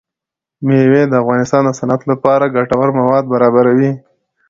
مېوې 0.65 1.03
د 1.07 1.13
افغانستان 1.21 1.61
د 1.65 1.69
صنعت 1.79 2.01
لپاره 2.11 2.53
ګټور 2.55 2.87
مواد 2.99 3.23
برابروي. 3.33 3.91